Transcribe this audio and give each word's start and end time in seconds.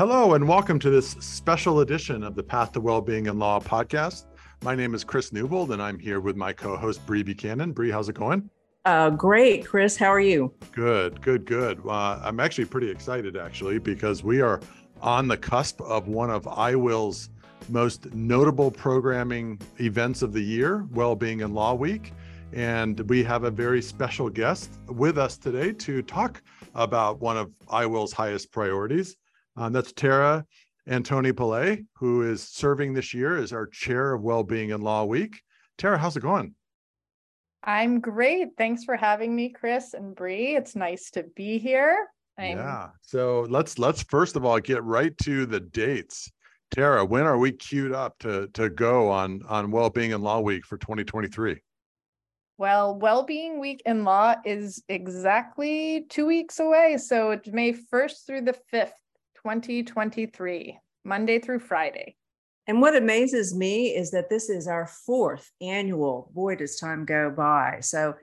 Hello, 0.00 0.32
and 0.32 0.48
welcome 0.48 0.78
to 0.78 0.88
this 0.88 1.10
special 1.20 1.80
edition 1.80 2.22
of 2.22 2.34
the 2.34 2.42
Path 2.42 2.72
to 2.72 2.80
Wellbeing 2.80 3.26
in 3.26 3.38
Law 3.38 3.60
podcast. 3.60 4.24
My 4.62 4.74
name 4.74 4.94
is 4.94 5.04
Chris 5.04 5.30
Newbold, 5.30 5.72
and 5.72 5.82
I'm 5.82 5.98
here 5.98 6.20
with 6.20 6.36
my 6.36 6.54
co 6.54 6.74
host, 6.74 7.04
Bree 7.04 7.22
Buchanan. 7.22 7.72
Bree, 7.72 7.90
how's 7.90 8.08
it 8.08 8.14
going? 8.14 8.48
Uh, 8.86 9.10
great, 9.10 9.66
Chris. 9.66 9.98
How 9.98 10.06
are 10.06 10.18
you? 10.18 10.54
Good, 10.72 11.20
good, 11.20 11.44
good. 11.44 11.82
Uh, 11.86 12.18
I'm 12.22 12.40
actually 12.40 12.64
pretty 12.64 12.88
excited, 12.88 13.36
actually, 13.36 13.78
because 13.78 14.24
we 14.24 14.40
are 14.40 14.62
on 15.02 15.28
the 15.28 15.36
cusp 15.36 15.82
of 15.82 16.08
one 16.08 16.30
of 16.30 16.44
IWIL's 16.44 17.28
most 17.68 18.10
notable 18.14 18.70
programming 18.70 19.60
events 19.80 20.22
of 20.22 20.32
the 20.32 20.40
year, 20.40 20.86
Wellbeing 20.92 21.42
and 21.42 21.54
Law 21.54 21.74
Week. 21.74 22.14
And 22.54 22.98
we 23.00 23.22
have 23.24 23.44
a 23.44 23.50
very 23.50 23.82
special 23.82 24.30
guest 24.30 24.70
with 24.88 25.18
us 25.18 25.36
today 25.36 25.72
to 25.72 26.00
talk 26.00 26.40
about 26.74 27.20
one 27.20 27.36
of 27.36 27.50
IWIL's 27.68 28.14
highest 28.14 28.50
priorities, 28.50 29.18
um, 29.56 29.72
that's 29.72 29.92
Tara 29.92 30.44
Antonipillai, 30.88 31.84
who 31.94 32.22
is 32.22 32.42
serving 32.42 32.92
this 32.92 33.14
year 33.14 33.36
as 33.36 33.52
our 33.52 33.66
chair 33.66 34.14
of 34.14 34.22
Wellbeing 34.22 34.72
and 34.72 34.82
Law 34.82 35.04
Week. 35.04 35.40
Tara, 35.78 35.98
how's 35.98 36.16
it 36.16 36.20
going? 36.20 36.54
I'm 37.62 38.00
great. 38.00 38.48
Thanks 38.56 38.84
for 38.84 38.96
having 38.96 39.36
me, 39.36 39.50
Chris 39.50 39.94
and 39.94 40.14
Bree. 40.14 40.56
It's 40.56 40.74
nice 40.74 41.10
to 41.10 41.24
be 41.36 41.58
here. 41.58 42.06
I'm... 42.38 42.56
Yeah. 42.56 42.88
So 43.02 43.46
let's 43.50 43.78
let's 43.78 44.02
first 44.04 44.36
of 44.36 44.44
all 44.44 44.58
get 44.60 44.82
right 44.82 45.16
to 45.18 45.46
the 45.46 45.60
dates. 45.60 46.30
Tara, 46.70 47.04
when 47.04 47.24
are 47.24 47.36
we 47.36 47.52
queued 47.52 47.92
up 47.92 48.18
to 48.20 48.48
to 48.54 48.70
go 48.70 49.10
on 49.10 49.42
on 49.48 49.70
Wellbeing 49.70 50.12
and 50.12 50.22
Law 50.22 50.40
Week 50.40 50.64
for 50.64 50.78
2023? 50.78 51.60
Well, 52.60 52.98
Wellbeing 52.98 53.58
Week 53.58 53.82
in 53.86 54.04
Law 54.04 54.34
is 54.44 54.82
exactly 54.88 56.04
two 56.10 56.26
weeks 56.26 56.60
away. 56.60 56.98
So 56.98 57.30
it's 57.30 57.48
May 57.48 57.72
1st 57.72 58.26
through 58.26 58.42
the 58.42 58.54
5th. 58.70 58.90
2023, 59.44 60.78
Monday 61.04 61.38
through 61.38 61.60
Friday. 61.60 62.16
And 62.66 62.80
what 62.80 62.96
amazes 62.96 63.54
me 63.54 63.88
is 63.88 64.10
that 64.12 64.30
this 64.30 64.48
is 64.48 64.68
our 64.68 64.86
fourth 64.86 65.50
annual. 65.60 66.30
Boy, 66.34 66.56
does 66.56 66.76
time 66.76 67.04
go 67.04 67.30
by. 67.30 67.78
So 67.80 68.14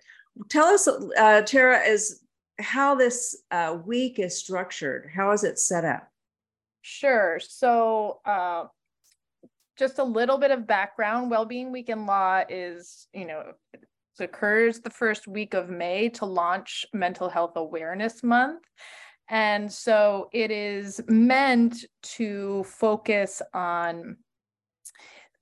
tell 0.50 0.68
us, 0.68 0.88
uh, 0.88 1.42
Tara, 1.42 1.80
is 1.80 2.22
how 2.60 2.96
this 2.96 3.44
uh, 3.52 3.78
week 3.86 4.20
is 4.20 4.38
structured. 4.38 5.10
How 5.14 5.32
is 5.32 5.44
it 5.44 5.60
set 5.60 5.86
up? 5.86 6.10
Sure. 6.82 7.40
So 7.42 8.20
uh, 8.26 8.66
just 9.78 10.00
a 10.00 10.04
little 10.04 10.38
bit 10.38 10.52
of 10.52 10.68
background. 10.68 11.30
Wellbeing 11.30 11.72
Week 11.72 11.90
in 11.90 12.06
Law 12.06 12.44
is, 12.48 13.08
you 13.14 13.26
know, 13.26 13.54
occurs 14.20 14.80
the 14.80 14.90
first 14.90 15.28
week 15.28 15.54
of 15.54 15.70
May 15.70 16.10
to 16.10 16.26
launch 16.26 16.86
Mental 16.94 17.30
Health 17.30 17.54
Awareness 17.56 18.24
Month. 18.24 18.64
And 19.30 19.72
so 19.72 20.30
it 20.32 20.52
is 20.52 21.02
meant 21.08 21.86
to 22.02 22.64
focus 22.64 23.42
on 23.54 24.18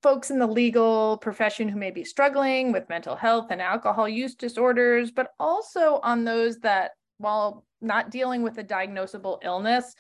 folks 0.02 0.30
in 0.30 0.39
the 0.39 0.47
legal 0.47 1.17
profession 1.17 1.67
who 1.67 1.77
may 1.77 1.92
be 1.92 2.03
struggling 2.03 2.72
with 2.72 2.89
mental 2.89 3.16
health 3.16 3.47
and 3.50 3.61
alcohol 3.61 4.08
use 4.08 4.36
disorders, 4.36 5.11
but 5.11 5.30
also 5.39 6.00
on 6.03 6.23
those 6.23 6.59
that, 6.59 6.92
while 7.17 7.66
not 7.81 8.11
dealing 8.11 8.44
with 8.44 8.58
a 8.58 8.64
diagnosable 8.64 9.39
illness, 9.44 9.95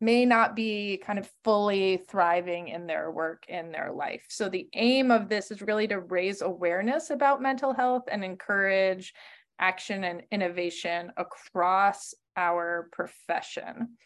may 0.00 0.24
not 0.24 0.56
be 0.56 0.96
kind 1.04 1.18
of 1.18 1.30
fully 1.44 1.98
thriving 2.08 2.68
in 2.68 2.86
their 2.86 3.10
work 3.10 3.44
in 3.48 3.70
their 3.70 3.92
life. 3.92 4.24
So 4.28 4.48
the 4.48 4.66
aim 4.74 5.10
of 5.10 5.28
this 5.28 5.50
is 5.50 5.60
really 5.60 5.86
to 5.88 6.00
raise 6.00 6.40
awareness 6.40 7.10
about 7.10 7.42
mental 7.42 7.74
health 7.74 8.04
and 8.10 8.24
encourage 8.24 9.12
action 9.58 10.04
and 10.04 10.22
innovation 10.30 11.12
across 11.18 12.14
our 12.40 12.88
profession. 12.90 13.96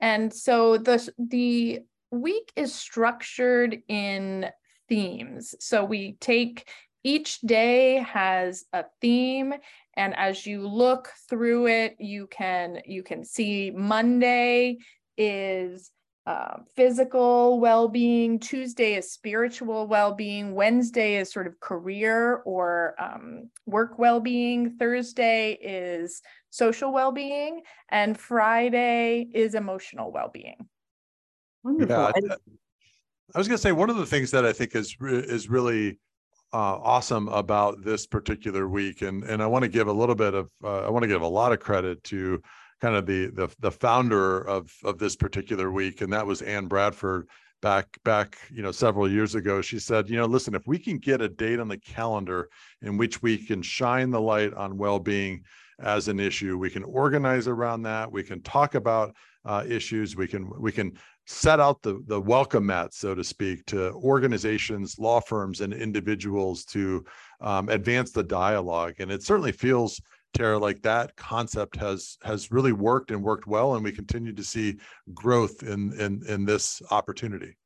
And 0.00 0.32
so 0.32 0.76
the, 0.76 1.08
the 1.18 1.80
week 2.10 2.52
is 2.56 2.74
structured 2.74 3.78
in 3.88 4.50
themes. 4.88 5.54
So 5.60 5.84
we 5.84 6.16
take 6.20 6.68
each 7.06 7.40
day 7.42 7.98
has 7.98 8.64
a 8.72 8.84
theme 9.00 9.54
and 9.94 10.16
as 10.16 10.44
you 10.44 10.66
look 10.66 11.08
through 11.30 11.68
it 11.68 11.94
you 12.00 12.26
can 12.26 12.80
you 12.84 13.04
can 13.04 13.24
see 13.24 13.70
Monday 13.70 14.78
is 15.16 15.92
uh, 16.26 16.56
physical 16.74 17.60
well-being 17.60 18.40
tuesday 18.40 18.94
is 18.94 19.12
spiritual 19.12 19.86
well-being 19.86 20.52
wednesday 20.52 21.14
is 21.14 21.32
sort 21.32 21.46
of 21.46 21.60
career 21.60 22.42
or 22.44 22.96
um, 22.98 23.48
work 23.66 24.00
well-being 24.00 24.76
thursday 24.76 25.52
is 25.52 26.22
social 26.56 26.92
well-being 26.92 27.60
and 27.90 28.18
friday 28.18 29.26
is 29.34 29.54
emotional 29.54 30.12
well-being 30.12 30.66
Wonderful. 31.62 31.96
yeah 31.96 32.36
i 33.34 33.38
was 33.38 33.48
going 33.48 33.58
to 33.58 33.62
say 33.62 33.72
one 33.72 33.90
of 33.90 33.96
the 33.96 34.06
things 34.06 34.30
that 34.30 34.44
i 34.44 34.52
think 34.52 34.74
is 34.74 34.96
is 35.00 35.48
really 35.48 35.98
uh, 36.52 36.78
awesome 36.78 37.28
about 37.28 37.84
this 37.84 38.06
particular 38.06 38.68
week 38.68 39.02
and 39.02 39.24
and 39.24 39.42
i 39.42 39.46
want 39.46 39.62
to 39.62 39.68
give 39.68 39.88
a 39.88 39.92
little 39.92 40.14
bit 40.14 40.32
of 40.32 40.50
uh, 40.64 40.86
i 40.86 40.88
want 40.88 41.02
to 41.02 41.08
give 41.08 41.22
a 41.22 41.26
lot 41.26 41.52
of 41.52 41.60
credit 41.60 42.02
to 42.04 42.40
kind 42.80 42.94
of 42.94 43.06
the 43.06 43.26
the 43.28 43.48
the 43.60 43.70
founder 43.70 44.40
of 44.46 44.70
of 44.84 44.98
this 44.98 45.16
particular 45.16 45.70
week, 45.70 46.00
and 46.00 46.12
that 46.12 46.26
was 46.26 46.42
Anne 46.42 46.66
Bradford 46.66 47.28
back 47.62 47.86
back 48.04 48.36
you 48.52 48.62
know 48.62 48.70
several 48.70 49.10
years 49.10 49.34
ago 49.34 49.62
she 49.62 49.78
said 49.78 50.10
you 50.10 50.16
know 50.16 50.26
listen 50.26 50.54
if 50.54 50.66
we 50.66 50.78
can 50.78 50.98
get 50.98 51.22
a 51.22 51.28
date 51.28 51.58
on 51.58 51.68
the 51.68 51.78
calendar 51.78 52.50
in 52.82 52.98
which 52.98 53.22
we 53.22 53.38
can 53.38 53.62
shine 53.62 54.10
the 54.10 54.20
light 54.20 54.52
on 54.52 54.76
well-being 54.76 55.42
as 55.80 56.08
an 56.08 56.18
issue. 56.18 56.58
We 56.58 56.70
can 56.70 56.84
organize 56.84 57.48
around 57.48 57.82
that. 57.82 58.10
We 58.10 58.22
can 58.22 58.42
talk 58.42 58.74
about 58.74 59.14
uh, 59.44 59.64
issues. 59.68 60.16
We 60.16 60.26
can 60.26 60.50
we 60.58 60.72
can 60.72 60.92
set 61.26 61.60
out 61.60 61.82
the 61.82 62.02
the 62.06 62.20
welcome 62.20 62.66
mat 62.66 62.94
so 62.94 63.14
to 63.14 63.24
speak 63.24 63.66
to 63.66 63.92
organizations 63.92 64.96
law 64.98 65.20
firms 65.20 65.60
and 65.60 65.72
individuals 65.72 66.64
to 66.64 67.04
um, 67.40 67.68
advance 67.68 68.12
the 68.12 68.22
dialogue. 68.22 68.94
And 68.98 69.10
it 69.10 69.22
certainly 69.22 69.52
feels 69.52 70.00
Tara, 70.36 70.58
like 70.58 70.82
that 70.82 71.16
concept 71.16 71.76
has 71.76 72.18
has 72.22 72.50
really 72.50 72.72
worked 72.72 73.10
and 73.10 73.22
worked 73.22 73.46
well, 73.46 73.74
and 73.74 73.82
we 73.82 73.92
continue 73.92 74.34
to 74.34 74.44
see 74.44 74.76
growth 75.14 75.62
in 75.62 75.98
in 75.98 76.22
in 76.26 76.44
this 76.44 76.82
opportunity. 76.90 77.56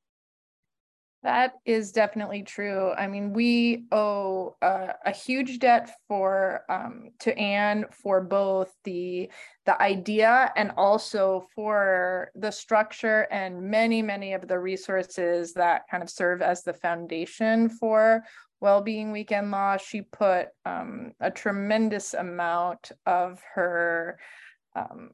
That 1.23 1.53
is 1.67 1.93
definitely 1.93 2.43
true. 2.45 2.93
I 2.93 3.07
mean, 3.07 3.35
we 3.35 3.85
owe 3.93 4.57
a, 4.63 4.95
a 5.05 5.11
huge 5.11 5.59
debt 5.59 5.91
for 6.09 6.63
um, 6.71 7.11
to 7.21 7.37
Anne 7.37 7.85
for 7.91 8.23
both 8.23 8.73
the 8.85 9.31
the 9.67 9.81
idea 9.83 10.51
and 10.57 10.73
also 10.79 11.47
for 11.55 12.31
the 12.35 12.51
structure 12.51 13.29
and 13.31 13.61
many 13.61 14.01
many 14.01 14.33
of 14.33 14.49
the 14.49 14.59
resources 14.59 15.53
that 15.55 15.83
kind 15.91 16.03
of 16.03 16.09
serve 16.09 16.41
as 16.41 16.63
the 16.63 16.73
foundation 16.73 17.69
for 17.69 18.25
well-being 18.61 19.13
week 19.13 19.31
in 19.31 19.51
law 19.51 19.77
she 19.77 20.03
put 20.03 20.49
um, 20.65 21.13
a 21.21 21.31
tremendous 21.31 22.15
amount 22.15 22.93
of 23.05 23.41
her 23.55 24.19
um, 24.75 25.11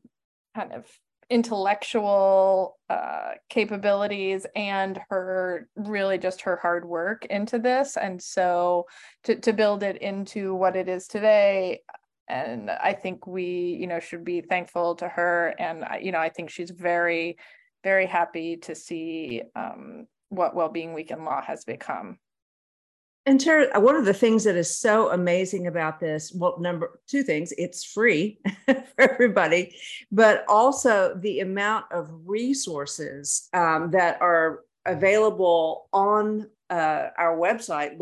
kind 0.55 0.73
of 0.73 0.87
intellectual 1.29 2.79
uh, 2.89 3.33
capabilities 3.49 4.47
and 4.55 5.01
her 5.09 5.69
really 5.75 6.19
just 6.19 6.43
her 6.43 6.57
hard 6.57 6.85
work 6.85 7.25
into 7.27 7.59
this. 7.59 7.97
And 7.97 8.23
so 8.23 8.87
to, 9.25 9.37
to 9.41 9.53
build 9.53 9.83
it 9.83 9.97
into 9.99 10.55
what 10.55 10.77
it 10.77 10.89
is 10.89 11.07
today 11.07 11.81
and 12.29 12.71
i 12.71 12.93
think 12.93 13.25
we 13.25 13.79
you 13.81 13.87
know 13.87 14.01
should 14.01 14.25
be 14.25 14.41
thankful 14.41 14.97
to 14.97 15.09
her. 15.09 15.55
And 15.59 15.85
you 16.01 16.13
know 16.13 16.19
i 16.19 16.29
think 16.29 16.51
she's 16.51 16.71
very 16.71 17.37
very 17.85 18.07
happy 18.07 18.57
to 18.57 18.75
see 18.75 19.43
um, 19.55 20.09
what 20.29 20.57
well-being 20.57 20.93
week 20.93 21.13
in 21.13 21.25
law 21.25 21.41
has 21.41 21.65
become 21.65 22.19
and 23.27 23.41
Tara, 23.41 23.81
one 23.81 23.97
of 23.97 24.05
the 24.05 24.15
things 24.15 24.45
that 24.45 24.55
is 24.55 24.79
so 24.79 25.11
amazing 25.11 25.67
about 25.67 25.99
this, 25.99 26.33
well, 26.33 26.61
number 26.61 27.01
two 27.09 27.25
things, 27.25 27.53
it's 27.59 27.83
free 27.83 28.39
for 28.67 28.85
everybody, 28.99 29.77
but 30.13 30.45
also 30.49 31.19
the 31.21 31.41
amount 31.41 31.87
of 31.91 32.09
resources 32.25 33.49
um, 33.53 33.91
that 33.91 34.23
are 34.23 34.61
available 34.87 35.89
on 35.93 36.49
uh, 36.71 37.09
our 37.19 37.37
website, 37.37 37.99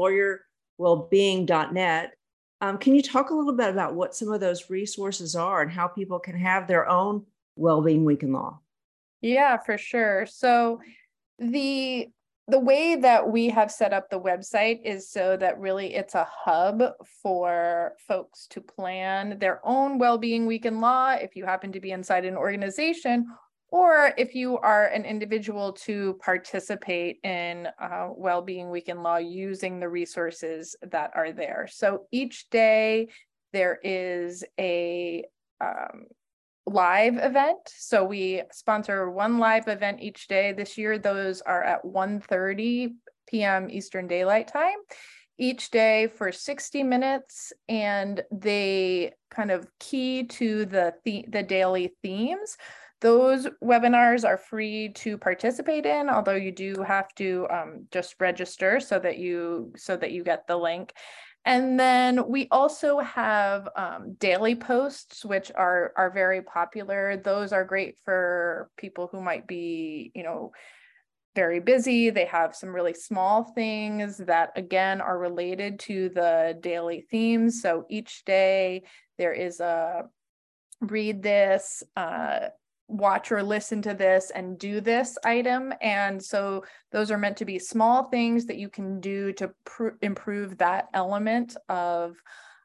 lawyerwellbeing.net. 0.79 2.13
Um, 2.61 2.77
can 2.79 2.95
you 2.95 3.03
talk 3.03 3.31
a 3.31 3.35
little 3.35 3.57
bit 3.57 3.71
about 3.71 3.95
what 3.95 4.15
some 4.15 4.31
of 4.31 4.41
those 4.41 4.69
resources 4.69 5.35
are 5.35 5.63
and 5.63 5.71
how 5.71 5.89
people 5.89 6.19
can 6.19 6.37
have 6.37 6.67
their 6.67 6.87
own 6.87 7.25
well-being 7.57 8.05
week 8.05 8.23
in 8.23 8.33
law? 8.33 8.61
Yeah, 9.23 9.57
for 9.57 9.79
sure. 9.79 10.27
So 10.27 10.81
the 11.39 12.11
the 12.47 12.59
way 12.59 12.97
that 12.97 13.31
we 13.31 13.49
have 13.49 13.71
set 13.71 13.95
up 13.95 14.11
the 14.11 14.21
website 14.21 14.81
is 14.85 15.11
so 15.11 15.37
that 15.37 15.59
really 15.59 15.95
it's 15.95 16.15
a 16.15 16.29
hub 16.31 16.83
for 17.23 17.95
folks 18.07 18.47
to 18.49 18.61
plan 18.61 19.39
their 19.39 19.61
own 19.67 19.99
well-being 19.99 20.45
week 20.45 20.67
in 20.67 20.81
law 20.81 21.13
if 21.13 21.37
you 21.37 21.45
happen 21.47 21.73
to 21.73 21.81
be 21.81 21.93
inside 21.93 22.27
an 22.27 22.37
organization 22.37 23.27
or 23.71 24.13
if 24.19 24.35
you 24.35 24.59
are 24.59 24.87
an 24.87 25.05
individual 25.05 25.73
to 25.73 26.19
participate 26.25 27.19
in 27.25 27.67
uh, 27.81 28.09
well-being 28.15 28.71
week 28.71 28.89
in 28.89 29.03
law 29.03 29.17
using 29.17 29.81
the 29.81 29.89
resources 29.89 30.77
that 30.83 31.11
are 31.15 31.33
there. 31.33 31.67
So 31.69 32.07
each 32.13 32.49
day 32.51 33.09
there 33.53 33.81
is 33.83 34.45
a 34.61 35.25
um, 35.61 36.05
live 36.67 37.19
event. 37.19 37.59
So 37.67 38.05
we 38.05 38.43
sponsor 38.53 39.11
one 39.11 39.39
live 39.39 39.69
event 39.69 40.01
each 40.01 40.29
day. 40.29 40.53
This 40.53 40.79
year, 40.79 40.99
those 40.99 41.41
are 41.43 41.63
at 41.63 41.85
1.30 41.85 42.95
p.m. 43.27 43.69
Eastern 43.71 44.07
Daylight 44.07 44.49
Time 44.49 44.79
each 45.39 45.71
day 45.71 46.07
for 46.07 46.31
60 46.31 46.83
minutes 46.83 47.53
and 47.69 48.23
they 48.31 49.13
kind 49.31 49.51
of 49.51 49.67
key 49.81 50.25
to 50.25 50.65
the, 50.67 50.95
the, 51.05 51.25
the 51.29 51.43
daily 51.43 51.93
themes. 52.03 52.57
Those 53.01 53.49
webinars 53.63 54.25
are 54.25 54.39
free 54.39 54.91
to 54.95 55.19
participate 55.19 55.85
in, 55.85 56.09
although 56.09 56.37
you 56.37 56.53
do 56.53 56.83
have 56.87 57.13
to 57.17 57.47
um, 57.51 57.87
just 57.91 58.15
register 58.21 58.81
so 58.81 58.99
that 58.99 59.19
you 59.19 59.73
so 59.77 59.97
that 59.97 60.13
you 60.13 60.25
get 60.25 60.47
the 60.47 60.57
link. 60.57 60.95
And 61.45 61.79
then 61.79 62.29
we 62.29 62.49
also 62.51 63.01
have 63.01 63.69
um, 63.77 64.15
daily 64.19 64.55
posts, 64.55 65.25
which 65.25 65.53
are 65.55 65.93
are 65.97 66.11
very 66.11 66.41
popular. 66.41 67.19
Those 67.19 67.53
are 67.53 67.65
great 67.65 67.97
for 68.05 68.71
people 68.79 69.09
who 69.13 69.21
might 69.21 69.47
be, 69.47 70.11
you 70.15 70.23
know, 70.23 70.53
very 71.37 71.61
busy. 71.61 72.11
They 72.11 72.25
have 72.27 72.57
some 72.57 72.75
really 72.75 72.95
small 72.95 73.45
things 73.55 74.19
that, 74.19 74.53
again, 74.57 75.01
are 75.01 75.19
related 75.19 75.81
to 75.81 76.09
the 76.09 76.57
daily 76.61 77.07
themes. 77.11 77.61
So 77.61 77.85
each 77.91 78.25
day 78.25 78.85
there 79.19 79.33
is 79.33 79.61
a 79.61 80.05
read 80.81 81.23
this, 81.23 81.83
uh, 81.97 82.49
watch 82.89 83.33
or 83.33 83.43
listen 83.43 83.83
to 83.83 83.95
this, 83.95 84.31
and 84.31 84.59
do 84.59 84.81
this 84.81 85.17
item. 85.25 85.73
And 85.81 86.23
so 86.23 86.65
those 86.93 87.11
are 87.11 87.19
meant 87.19 87.39
to 87.39 87.45
be 87.45 87.59
small 87.59 88.05
things 88.05 88.47
that 88.47 88.59
you 88.59 88.69
can 88.69 89.01
do 89.01 89.33
to 89.35 89.51
pr- 89.65 89.97
improve 90.03 90.59
that 90.59 90.89
element 90.95 91.57
of 91.69 92.17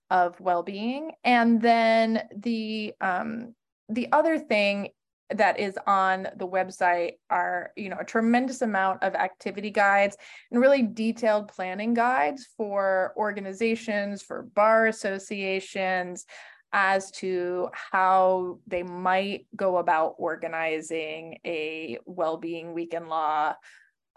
of 0.09 0.39
well-being 0.39 1.11
and 1.23 1.61
then 1.61 2.23
the 2.35 2.93
um 2.99 3.53
the 3.89 4.07
other 4.11 4.39
thing 4.39 4.89
that 5.35 5.59
is 5.59 5.77
on 5.85 6.27
the 6.37 6.47
website 6.47 7.13
are 7.29 7.71
you 7.75 7.89
know 7.89 7.97
a 7.99 8.05
tremendous 8.05 8.61
amount 8.61 9.03
of 9.03 9.13
activity 9.13 9.69
guides 9.69 10.17
and 10.51 10.59
really 10.59 10.81
detailed 10.81 11.47
planning 11.47 11.93
guides 11.93 12.47
for 12.57 13.13
organizations 13.15 14.23
for 14.23 14.43
bar 14.55 14.87
associations 14.87 16.25
as 16.71 17.11
to 17.11 17.69
how 17.73 18.59
they 18.67 18.83
might 18.83 19.47
go 19.55 19.77
about 19.77 20.15
organizing 20.17 21.39
a 21.45 21.97
well-being 22.05 22.73
week 22.73 22.93
in 22.93 23.07
law 23.07 23.55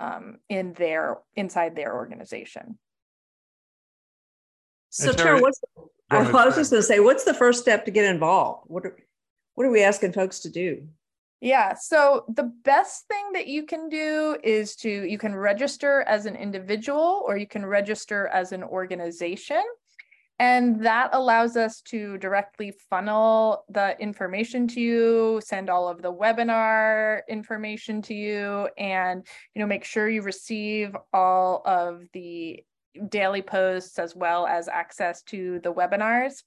um, 0.01 0.39
in 0.49 0.73
their 0.75 1.19
inside 1.37 1.77
their 1.77 1.95
organization 1.95 2.79
so 4.93 5.11
Tara, 5.11 5.41
what's 5.41 5.59
I 6.11 6.45
was 6.45 6.57
just 6.57 6.71
going 6.71 6.83
to 6.83 6.87
say, 6.87 7.01
what's 7.01 7.25
the 7.25 7.33
first 7.33 7.63
step 7.63 7.87
to 7.87 7.91
get 7.91 8.05
involved? 8.05 8.65
What 8.67 8.85
are, 8.85 8.97
what 9.55 9.67
are 9.67 9.71
we 9.71 9.83
asking 9.83 10.13
folks 10.13 10.41
to 10.41 10.51
do? 10.51 10.87
Yeah. 11.41 11.75
So 11.75 12.25
the 12.29 12.53
best 12.63 13.07
thing 13.09 13.33
that 13.33 13.47
you 13.47 13.65
can 13.65 13.89
do 13.89 14.37
is 14.45 14.77
to, 14.77 14.89
you 14.91 15.17
can 15.17 15.35
register 15.35 16.03
as 16.07 16.27
an 16.27 16.37
individual 16.37 17.25
or 17.27 17.39
you 17.39 17.47
can 17.47 17.65
register 17.65 18.29
as 18.29 18.53
an 18.53 18.63
organization. 18.63 19.63
And 20.39 20.85
that 20.85 21.11
allows 21.13 21.57
us 21.57 21.81
to 21.83 22.19
directly 22.19 22.73
funnel 22.91 23.65
the 23.69 23.97
information 24.01 24.67
to 24.69 24.81
you, 24.81 25.41
send 25.45 25.71
all 25.71 25.89
of 25.89 26.03
the 26.03 26.13
webinar 26.13 27.21
information 27.29 28.03
to 28.03 28.15
you, 28.15 28.69
and 28.77 29.25
you 29.55 29.61
know 29.61 29.67
make 29.67 29.85
sure 29.85 30.09
you 30.09 30.23
receive 30.23 30.97
all 31.13 31.63
of 31.65 32.03
the 32.13 32.65
daily 33.09 33.43
posts 33.43 33.99
as 33.99 34.17
well 34.17 34.47
as 34.47 34.69
access 34.69 35.23
to 35.23 35.61
the 35.63 35.73
webinars. 35.73 36.43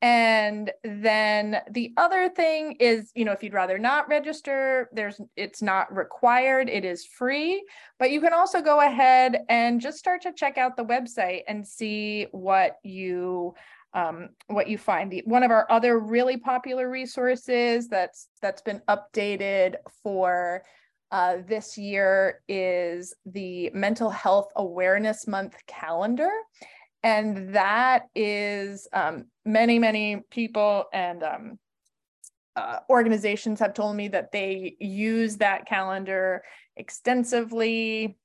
And 0.00 0.70
then 0.84 1.60
the 1.70 1.92
other 1.96 2.28
thing 2.28 2.76
is, 2.78 3.10
you 3.16 3.24
know, 3.24 3.32
if 3.32 3.42
you'd 3.42 3.52
rather 3.52 3.78
not 3.78 4.08
register, 4.08 4.88
there's 4.92 5.20
it's 5.36 5.60
not 5.60 5.92
required, 5.94 6.68
it 6.68 6.84
is 6.84 7.04
free, 7.04 7.64
but 7.98 8.12
you 8.12 8.20
can 8.20 8.32
also 8.32 8.62
go 8.62 8.80
ahead 8.80 9.40
and 9.48 9.80
just 9.80 9.98
start 9.98 10.22
to 10.22 10.32
check 10.32 10.56
out 10.56 10.76
the 10.76 10.84
website 10.84 11.42
and 11.48 11.66
see 11.66 12.28
what 12.30 12.76
you 12.84 13.54
um, 13.92 14.28
what 14.46 14.68
you 14.68 14.78
find. 14.78 15.20
One 15.24 15.42
of 15.42 15.50
our 15.50 15.66
other 15.68 15.98
really 15.98 16.36
popular 16.36 16.88
resources 16.88 17.88
that's 17.88 18.28
that's 18.40 18.62
been 18.62 18.80
updated 18.88 19.76
for 20.04 20.62
uh, 21.10 21.38
this 21.46 21.76
year 21.76 22.40
is 22.48 23.14
the 23.26 23.70
Mental 23.74 24.10
Health 24.10 24.50
Awareness 24.56 25.26
Month 25.26 25.56
calendar 25.66 26.30
and 27.02 27.54
that 27.54 28.06
is 28.14 28.88
um, 28.92 29.26
many 29.44 29.78
many 29.78 30.22
people 30.30 30.84
and 30.92 31.22
um, 31.22 31.58
uh, 32.56 32.80
organizations 32.90 33.60
have 33.60 33.74
told 33.74 33.96
me 33.96 34.08
that 34.08 34.32
they 34.32 34.76
use 34.80 35.36
that 35.36 35.66
calendar 35.66 36.42
extensively 36.76 38.18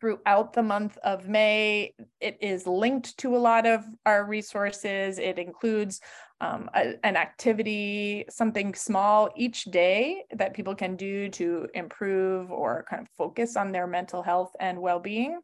throughout 0.00 0.52
the 0.52 0.62
month 0.62 0.96
of 0.98 1.28
May. 1.28 1.92
It 2.20 2.38
is 2.40 2.66
linked 2.66 3.18
to 3.18 3.36
a 3.36 3.38
lot 3.38 3.66
of 3.66 3.84
our 4.06 4.24
resources. 4.24 5.18
It 5.18 5.38
includes 5.38 6.00
um, 6.40 6.70
a, 6.74 6.94
an 7.04 7.16
activity, 7.16 8.24
something 8.30 8.74
small 8.74 9.28
each 9.36 9.64
day 9.64 10.22
that 10.36 10.54
people 10.54 10.74
can 10.74 10.94
do 10.94 11.28
to 11.30 11.66
improve 11.74 12.52
or 12.52 12.84
kind 12.88 13.02
of 13.02 13.08
focus 13.16 13.56
on 13.56 13.72
their 13.72 13.88
mental 13.88 14.22
health 14.22 14.52
and 14.60 14.80
well 14.80 15.00
being. 15.00 15.40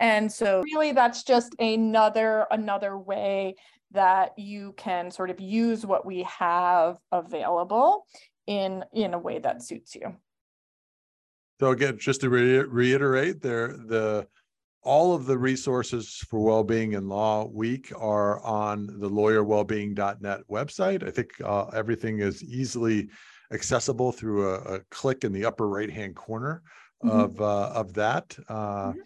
And 0.00 0.32
so 0.32 0.62
really 0.62 0.92
that's 0.92 1.22
just 1.22 1.54
another 1.58 2.46
another 2.50 2.98
way 2.98 3.54
that 3.92 4.38
you 4.38 4.72
can 4.76 5.10
sort 5.10 5.30
of 5.30 5.40
use 5.40 5.84
what 5.84 6.06
we 6.06 6.22
have 6.24 6.98
available 7.12 8.06
in 8.46 8.84
in 8.92 9.14
a 9.14 9.18
way 9.18 9.38
that 9.38 9.62
suits 9.62 9.94
you. 9.94 10.16
So 11.60 11.70
again, 11.70 11.98
just 11.98 12.22
to 12.22 12.30
re- 12.30 12.64
reiterate, 12.64 13.42
there 13.42 13.68
the 13.68 14.26
all 14.82 15.14
of 15.14 15.26
the 15.26 15.36
resources 15.36 16.24
for 16.30 16.40
well-being 16.40 16.94
and 16.94 17.06
law 17.06 17.44
week 17.44 17.92
are 17.98 18.40
on 18.40 18.86
the 18.86 19.10
lawyerwellbeing.net 19.10 20.40
website. 20.50 21.06
I 21.06 21.10
think 21.10 21.32
uh, 21.44 21.66
everything 21.66 22.20
is 22.20 22.42
easily 22.42 23.10
accessible 23.52 24.10
through 24.10 24.48
a, 24.48 24.54
a, 24.54 24.80
click 24.90 25.24
in 25.24 25.32
the 25.32 25.44
upper 25.44 25.68
right-hand 25.68 26.16
corner 26.16 26.62
mm-hmm. 27.04 27.10
of 27.10 27.40
uh, 27.42 27.72
of 27.74 27.92
that. 27.94 28.34
Uh, 28.48 28.92
mm-hmm. 28.92 29.00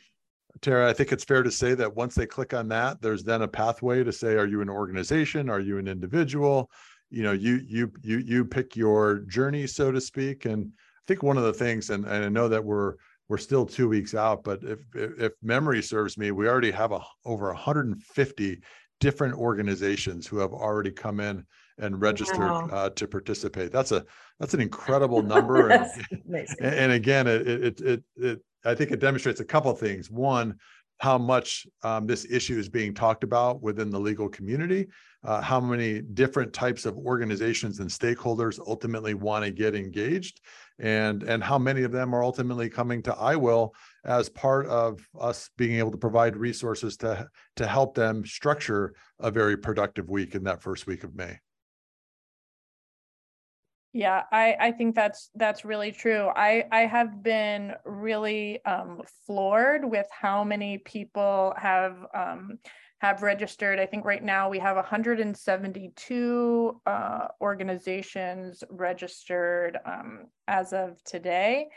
Tara, 0.64 0.88
I 0.88 0.94
think 0.94 1.12
it's 1.12 1.24
fair 1.24 1.42
to 1.42 1.50
say 1.50 1.74
that 1.74 1.94
once 1.94 2.14
they 2.14 2.24
click 2.24 2.54
on 2.54 2.68
that, 2.68 3.02
there's 3.02 3.22
then 3.22 3.42
a 3.42 3.48
pathway 3.48 4.02
to 4.02 4.10
say, 4.10 4.36
are 4.36 4.46
you 4.46 4.62
an 4.62 4.70
organization? 4.70 5.50
Are 5.50 5.60
you 5.60 5.76
an 5.76 5.86
individual? 5.86 6.70
You 7.10 7.22
know, 7.22 7.32
you 7.32 7.60
you 7.66 7.92
you 8.02 8.18
you 8.18 8.44
pick 8.46 8.74
your 8.74 9.20
journey, 9.28 9.66
so 9.66 9.92
to 9.92 10.00
speak. 10.00 10.46
And 10.46 10.72
I 10.74 11.02
think 11.06 11.22
one 11.22 11.36
of 11.36 11.44
the 11.44 11.52
things, 11.52 11.90
and, 11.90 12.06
and 12.06 12.24
I 12.24 12.28
know 12.30 12.48
that 12.48 12.64
we're 12.64 12.94
we're 13.28 13.36
still 13.36 13.66
two 13.66 13.90
weeks 13.90 14.14
out, 14.14 14.42
but 14.42 14.64
if 14.64 14.80
if 14.94 15.32
memory 15.42 15.82
serves 15.82 16.16
me, 16.16 16.30
we 16.30 16.48
already 16.48 16.70
have 16.70 16.92
a, 16.92 17.00
over 17.26 17.48
150 17.48 18.62
different 19.00 19.34
organizations 19.34 20.26
who 20.26 20.38
have 20.38 20.54
already 20.54 20.90
come 20.90 21.20
in 21.20 21.44
and 21.76 22.00
registered 22.00 22.38
wow. 22.38 22.68
uh, 22.72 22.90
to 22.90 23.06
participate. 23.06 23.70
That's 23.70 23.92
a 23.92 24.02
that's 24.40 24.54
an 24.54 24.60
incredible 24.68 25.22
number. 25.22 25.68
and, 25.68 25.86
and, 26.60 26.92
again, 26.92 27.26
it, 27.26 27.46
it 27.46 27.80
it 27.82 28.02
it 28.16 28.40
I 28.64 28.74
think 28.74 28.90
it 28.90 29.00
demonstrates 29.00 29.40
a 29.40 29.44
couple 29.44 29.70
of 29.70 29.78
things. 29.78 30.10
One, 30.10 30.56
how 30.98 31.18
much 31.18 31.66
um, 31.82 32.06
this 32.06 32.26
issue 32.30 32.58
is 32.58 32.68
being 32.68 32.94
talked 32.94 33.24
about 33.24 33.62
within 33.62 33.90
the 33.90 33.98
legal 33.98 34.28
community, 34.28 34.86
uh, 35.24 35.40
how 35.40 35.60
many 35.60 36.00
different 36.00 36.52
types 36.52 36.86
of 36.86 36.96
organizations 36.96 37.80
and 37.80 37.90
stakeholders 37.90 38.60
ultimately 38.64 39.14
want 39.14 39.44
to 39.44 39.50
get 39.50 39.74
engaged, 39.74 40.40
and 40.78 41.22
and 41.24 41.42
how 41.42 41.58
many 41.58 41.82
of 41.82 41.92
them 41.92 42.14
are 42.14 42.22
ultimately 42.22 42.68
coming 42.68 43.02
to 43.02 43.12
IWIL 43.12 43.70
as 44.04 44.28
part 44.28 44.66
of 44.66 45.00
us 45.20 45.50
being 45.56 45.78
able 45.78 45.90
to 45.90 45.98
provide 45.98 46.36
resources 46.36 46.96
to 46.98 47.28
to 47.56 47.66
help 47.66 47.94
them 47.94 48.24
structure 48.24 48.94
a 49.18 49.30
very 49.30 49.56
productive 49.56 50.08
week 50.08 50.34
in 50.34 50.44
that 50.44 50.62
first 50.62 50.86
week 50.86 51.04
of 51.04 51.14
May. 51.14 51.38
Yeah, 53.94 54.24
I, 54.32 54.56
I 54.58 54.72
think 54.72 54.96
that's 54.96 55.30
that's 55.36 55.64
really 55.64 55.92
true. 55.92 56.28
I, 56.34 56.64
I 56.72 56.80
have 56.80 57.22
been 57.22 57.74
really 57.84 58.62
um, 58.64 59.02
floored 59.24 59.88
with 59.88 60.08
how 60.10 60.42
many 60.42 60.78
people 60.78 61.54
have 61.56 62.04
um, 62.12 62.58
have 62.98 63.22
registered. 63.22 63.78
I 63.78 63.86
think 63.86 64.04
right 64.04 64.22
now 64.22 64.50
we 64.50 64.58
have 64.58 64.74
172 64.74 66.80
uh, 66.84 67.28
organizations 67.40 68.64
registered 68.68 69.78
um, 69.86 70.24
as 70.48 70.72
of 70.72 71.00
today, 71.04 71.68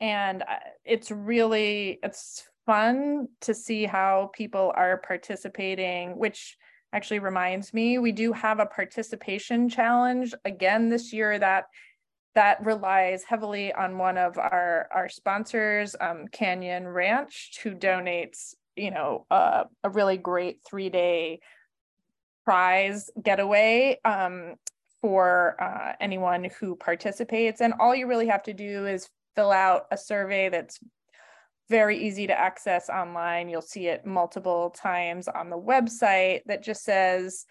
and 0.00 0.44
uh, 0.44 0.54
it's 0.86 1.10
really 1.10 1.98
it's 2.02 2.48
fun 2.64 3.28
to 3.42 3.52
see 3.52 3.84
how 3.84 4.30
people 4.32 4.72
are 4.74 5.02
participating, 5.06 6.16
which 6.16 6.56
actually 6.92 7.18
reminds 7.18 7.74
me 7.74 7.98
we 7.98 8.12
do 8.12 8.32
have 8.32 8.60
a 8.60 8.66
participation 8.66 9.68
challenge 9.68 10.34
again 10.44 10.88
this 10.88 11.12
year 11.12 11.38
that 11.38 11.66
that 12.34 12.64
relies 12.64 13.24
heavily 13.24 13.72
on 13.72 13.98
one 13.98 14.16
of 14.16 14.38
our 14.38 14.88
our 14.94 15.08
sponsors 15.08 15.94
um, 16.00 16.26
canyon 16.28 16.86
ranch 16.86 17.58
who 17.62 17.74
donates 17.74 18.54
you 18.76 18.90
know 18.90 19.26
uh, 19.30 19.64
a 19.84 19.90
really 19.90 20.16
great 20.16 20.60
three 20.68 20.88
day 20.88 21.40
prize 22.48 23.10
getaway 23.22 24.00
um, 24.06 24.54
for 25.02 25.54
uh, 25.60 25.92
anyone 26.00 26.48
who 26.58 26.76
participates. 26.76 27.60
And 27.60 27.74
all 27.78 27.94
you 27.94 28.06
really 28.06 28.28
have 28.28 28.42
to 28.44 28.54
do 28.54 28.86
is 28.86 29.08
fill 29.36 29.52
out 29.52 29.82
a 29.90 29.98
survey 29.98 30.48
that's 30.48 30.80
very 31.68 31.98
easy 31.98 32.26
to 32.26 32.38
access 32.38 32.88
online. 32.88 33.48
You'll 33.48 33.62
see 33.62 33.88
it 33.88 34.06
multiple 34.06 34.70
times 34.70 35.28
on 35.28 35.50
the 35.50 35.58
website 35.58 36.40
that 36.46 36.62
just 36.62 36.82
says, 36.84 37.44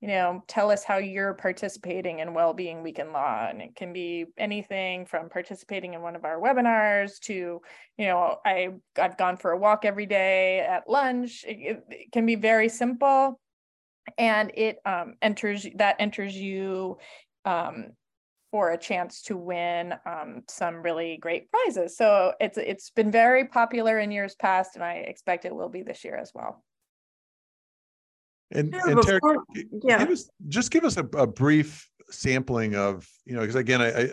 you 0.00 0.08
know, 0.08 0.44
tell 0.48 0.70
us 0.70 0.84
how 0.84 0.98
you're 0.98 1.34
participating 1.34 2.18
in 2.18 2.34
Wellbeing 2.34 2.82
Week 2.82 2.98
in 2.98 3.12
Law. 3.12 3.46
And 3.48 3.62
it 3.62 3.74
can 3.74 3.92
be 3.92 4.26
anything 4.36 5.06
from 5.06 5.30
participating 5.30 5.94
in 5.94 6.02
one 6.02 6.14
of 6.14 6.24
our 6.24 6.38
webinars 6.38 7.18
to, 7.20 7.60
you 7.96 8.06
know, 8.06 8.36
I, 8.44 8.68
I've 8.98 9.16
gone 9.16 9.38
for 9.38 9.52
a 9.52 9.58
walk 9.58 9.84
every 9.84 10.06
day 10.06 10.60
at 10.60 10.88
lunch. 10.88 11.44
It, 11.46 11.84
it 11.88 12.12
can 12.12 12.26
be 12.26 12.34
very 12.34 12.68
simple. 12.68 13.40
And 14.18 14.52
it 14.54 14.76
um, 14.84 15.14
enters, 15.22 15.66
that 15.76 15.96
enters 15.98 16.36
you 16.36 16.98
um, 17.46 17.92
for 18.54 18.70
a 18.70 18.78
chance 18.78 19.20
to 19.20 19.36
win 19.36 19.92
um, 20.06 20.44
some 20.46 20.76
really 20.76 21.16
great 21.16 21.50
prizes. 21.50 21.96
So 21.96 22.34
it's 22.38 22.56
it's 22.56 22.90
been 22.90 23.10
very 23.10 23.46
popular 23.46 23.98
in 23.98 24.12
years 24.12 24.36
past, 24.36 24.76
and 24.76 24.84
I 24.84 24.92
expect 25.08 25.44
it 25.44 25.52
will 25.52 25.68
be 25.68 25.82
this 25.82 26.04
year 26.04 26.16
as 26.16 26.30
well. 26.32 26.62
And, 28.52 28.72
yeah, 28.72 28.82
and 28.86 29.02
Terry, 29.02 29.20
yeah. 29.82 29.98
Give 29.98 30.10
us, 30.10 30.30
just 30.46 30.70
give 30.70 30.84
us 30.84 30.96
a, 30.96 31.04
a, 31.16 31.26
brief 31.26 31.90
sampling 32.10 32.76
of, 32.76 33.08
you 33.24 33.34
know, 33.34 33.40
because 33.40 33.56
again, 33.56 33.82
I, 33.82 34.02
I, 34.02 34.10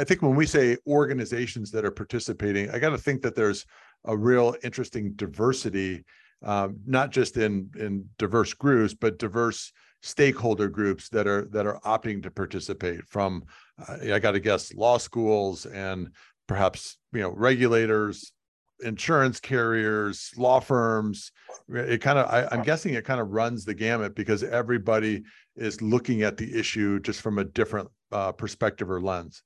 I 0.00 0.04
think 0.04 0.20
when 0.20 0.34
we 0.34 0.44
say 0.44 0.76
organizations 0.86 1.70
that 1.70 1.86
are 1.86 1.90
participating, 1.90 2.68
I 2.68 2.78
got 2.78 2.90
to 2.90 2.98
think 2.98 3.22
that 3.22 3.34
there's 3.34 3.64
a 4.04 4.14
real 4.14 4.54
interesting 4.62 5.14
diversity, 5.14 6.04
um, 6.42 6.76
not 6.84 7.12
just 7.12 7.38
in 7.38 7.70
in 7.78 8.10
diverse 8.18 8.52
groups, 8.52 8.92
but 8.92 9.18
diverse 9.18 9.72
stakeholder 10.04 10.68
groups 10.68 11.08
that 11.08 11.26
are 11.26 11.46
that 11.46 11.66
are 11.66 11.80
opting 11.80 12.22
to 12.22 12.30
participate. 12.30 13.06
From 13.08 13.44
uh, 13.88 14.12
I 14.12 14.18
got 14.18 14.32
to 14.32 14.40
guess 14.40 14.74
law 14.74 14.98
schools 14.98 15.66
and 15.66 16.10
perhaps 16.46 16.98
you 17.12 17.20
know 17.20 17.30
regulators, 17.30 18.32
insurance 18.80 19.40
carriers, 19.40 20.30
law 20.36 20.60
firms. 20.60 21.32
It 21.68 22.02
kind 22.02 22.18
of, 22.18 22.30
I, 22.30 22.54
am 22.54 22.62
guessing 22.62 22.94
it 22.94 23.04
kind 23.04 23.20
of 23.20 23.30
runs 23.30 23.64
the 23.64 23.74
gamut 23.74 24.14
because 24.14 24.42
everybody 24.42 25.22
is 25.56 25.80
looking 25.80 26.22
at 26.22 26.36
the 26.36 26.54
issue 26.54 27.00
just 27.00 27.22
from 27.22 27.38
a 27.38 27.44
different 27.44 27.88
uh, 28.12 28.32
perspective 28.32 28.90
or 28.90 29.00
lens. 29.00 29.42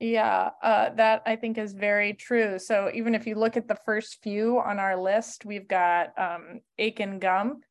Yeah, 0.00 0.50
uh, 0.62 0.90
that 0.94 1.22
I 1.26 1.36
think 1.36 1.58
is 1.58 1.74
very 1.74 2.14
true. 2.14 2.58
So 2.58 2.90
even 2.94 3.14
if 3.14 3.26
you 3.26 3.34
look 3.36 3.56
at 3.56 3.68
the 3.68 3.78
first 3.84 4.18
few 4.22 4.58
on 4.58 4.78
our 4.78 5.00
list, 5.00 5.44
we've 5.44 5.68
got 5.68 6.16
um, 6.18 6.60
Akin 6.78 7.18
Gump 7.18 7.64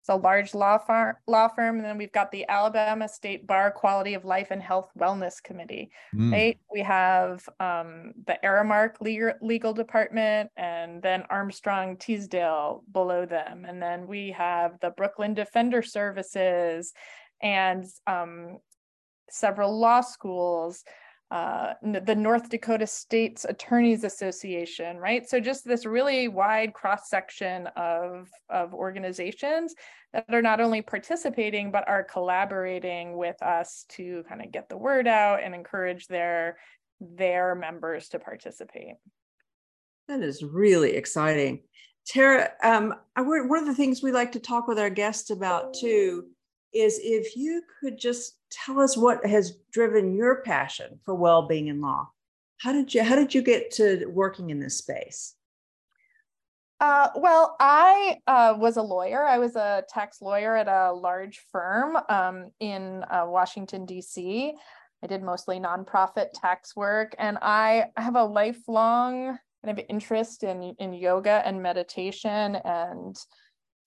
it's 0.00 0.08
a 0.08 0.16
large 0.16 0.54
law 0.54 0.78
firm, 0.78 1.14
law 1.26 1.48
firm. 1.48 1.76
And 1.76 1.84
then 1.84 1.98
we've 1.98 2.12
got 2.12 2.32
the 2.32 2.48
Alabama 2.48 3.06
State 3.06 3.46
Bar 3.46 3.70
Quality 3.70 4.14
of 4.14 4.24
Life 4.24 4.48
and 4.50 4.62
Health 4.62 4.90
Wellness 4.98 5.42
Committee, 5.42 5.90
mm. 6.14 6.32
right? 6.32 6.58
We 6.72 6.80
have 6.80 7.46
um, 7.60 8.14
the 8.26 8.38
Aramark 8.42 9.00
legal, 9.02 9.34
legal 9.42 9.74
department 9.74 10.50
and 10.56 11.02
then 11.02 11.24
Armstrong 11.28 11.98
Teasdale 11.98 12.82
below 12.90 13.26
them. 13.26 13.66
And 13.68 13.80
then 13.82 14.06
we 14.06 14.30
have 14.30 14.80
the 14.80 14.90
Brooklyn 14.90 15.34
Defender 15.34 15.82
Services 15.82 16.94
and 17.42 17.84
um, 18.06 18.56
several 19.28 19.78
law 19.78 20.00
schools 20.00 20.82
uh, 21.30 21.74
the 21.82 22.14
North 22.14 22.48
Dakota 22.48 22.86
States 22.86 23.46
Attorneys 23.48 24.02
Association, 24.02 24.96
right? 24.96 25.28
So 25.28 25.38
just 25.38 25.64
this 25.64 25.86
really 25.86 26.26
wide 26.26 26.74
cross 26.74 27.08
section 27.08 27.68
of, 27.76 28.28
of 28.48 28.74
organizations 28.74 29.74
that 30.12 30.24
are 30.28 30.42
not 30.42 30.60
only 30.60 30.82
participating, 30.82 31.70
but 31.70 31.88
are 31.88 32.02
collaborating 32.02 33.16
with 33.16 33.40
us 33.42 33.84
to 33.90 34.24
kind 34.28 34.42
of 34.42 34.50
get 34.50 34.68
the 34.68 34.76
word 34.76 35.06
out 35.06 35.40
and 35.40 35.54
encourage 35.54 36.08
their, 36.08 36.58
their 37.00 37.54
members 37.54 38.08
to 38.08 38.18
participate. 38.18 38.94
That 40.08 40.22
is 40.22 40.42
really 40.42 40.96
exciting. 40.96 41.62
Tara, 42.08 42.50
um, 42.64 42.92
one 43.16 43.60
of 43.60 43.66
the 43.66 43.74
things 43.74 44.02
we 44.02 44.10
like 44.10 44.32
to 44.32 44.40
talk 44.40 44.66
with 44.66 44.80
our 44.80 44.90
guests 44.90 45.30
about 45.30 45.74
too 45.74 46.24
is 46.72 47.00
if 47.02 47.36
you 47.36 47.62
could 47.80 47.98
just 47.98 48.36
tell 48.50 48.80
us 48.80 48.96
what 48.96 49.24
has 49.24 49.58
driven 49.72 50.14
your 50.14 50.42
passion 50.42 50.98
for 51.04 51.14
well-being 51.14 51.68
in 51.68 51.80
law. 51.80 52.08
How 52.58 52.72
did 52.72 52.92
you 52.92 53.02
how 53.02 53.16
did 53.16 53.34
you 53.34 53.42
get 53.42 53.70
to 53.72 54.06
working 54.06 54.50
in 54.50 54.60
this 54.60 54.76
space? 54.76 55.34
Uh, 56.80 57.08
well, 57.16 57.56
I 57.60 58.18
uh, 58.26 58.54
was 58.56 58.78
a 58.78 58.82
lawyer. 58.82 59.24
I 59.24 59.38
was 59.38 59.54
a 59.54 59.84
tax 59.88 60.22
lawyer 60.22 60.56
at 60.56 60.66
a 60.66 60.92
large 60.92 61.40
firm 61.52 61.98
um, 62.08 62.50
in 62.58 63.04
uh, 63.10 63.24
Washington, 63.26 63.84
D.C. 63.84 64.54
I 65.02 65.06
did 65.06 65.22
mostly 65.22 65.58
nonprofit 65.58 66.28
tax 66.34 66.74
work, 66.74 67.14
and 67.18 67.36
I 67.42 67.86
have 67.96 68.16
a 68.16 68.24
lifelong 68.24 69.38
kind 69.64 69.78
of 69.78 69.84
interest 69.90 70.42
in, 70.42 70.74
in 70.78 70.94
yoga 70.94 71.42
and 71.44 71.62
meditation. 71.62 72.56
And 72.64 73.16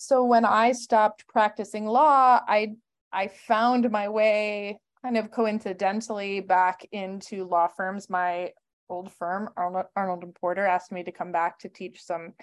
so 0.04 0.26
when 0.26 0.44
I 0.44 0.74
stopped 0.74 1.28
practicing 1.28 1.86
law, 1.86 2.42
I 2.46 2.74
I 3.14 3.30
found 3.30 3.90
my 3.90 4.10
way 4.10 4.80
kind 5.02 5.16
of 5.16 5.32
coincidentally 5.32 6.42
back 6.42 6.86
into 6.92 7.46
law 7.46 7.68
firms. 7.68 8.10
My 8.10 8.52
old 8.90 9.14
firm, 9.14 9.50
Arnold, 9.56 9.86
Arnold 9.96 10.24
and 10.24 10.36
Porter, 10.36 10.66
asked 10.66 10.92
me 10.92 11.04
to 11.04 11.12
come 11.14 11.32
back 11.32 11.58
to 11.60 11.70
teach 11.70 12.04
some 12.04 12.34